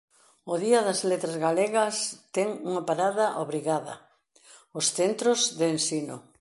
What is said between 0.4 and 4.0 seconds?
O Día das Letras Galegas ten unha parada obrigada: